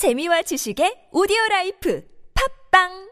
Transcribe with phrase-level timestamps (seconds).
[0.00, 2.02] 재미와 지식의 오디오 라이프
[2.32, 3.10] 팝빵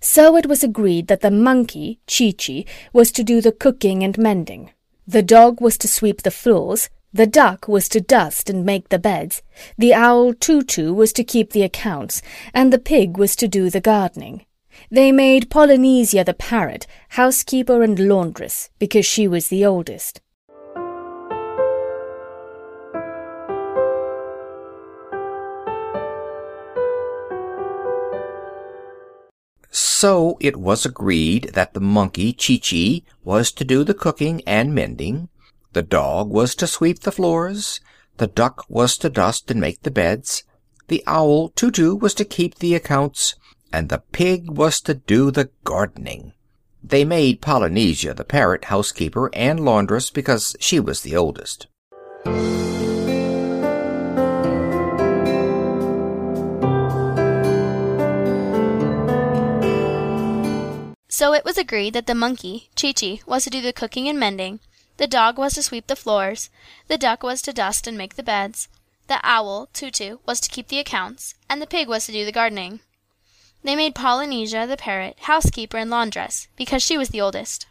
[0.00, 4.16] So it was agreed that the monkey, Chee Chee, was to do the cooking and
[4.16, 4.70] mending.
[5.08, 9.00] The dog was to sweep the floors, the duck was to dust and make the
[9.00, 9.42] beds,
[9.76, 12.22] the owl Too-Too was to keep the accounts,
[12.54, 14.46] and the pig was to do the gardening.
[14.90, 20.20] They made Polynesia the parrot housekeeper and laundress because she was the oldest.
[30.00, 35.28] So it was agreed that the monkey Chee-Chee, was to do the cooking and mending,
[35.74, 37.80] the dog was to sweep the floors,
[38.16, 40.42] the duck was to dust and make the beds,
[40.88, 43.34] the owl Too-Too was to keep the accounts,
[43.72, 46.32] and the pig was to do the gardening.
[46.82, 51.66] They made Polynesia the parrot housekeeper and laundress because she was the oldest.
[61.08, 64.60] So it was agreed that the monkey, Chee-Chee, was to do the cooking and mending,
[64.96, 66.48] the dog was to sweep the floors,
[66.88, 68.68] the duck was to dust and make the beds,
[69.06, 72.32] the owl, Too-Too, was to keep the accounts, and the pig was to do the
[72.32, 72.80] gardening.
[73.62, 77.66] They made Polynesia the parrot housekeeper and laundress because she was the oldest.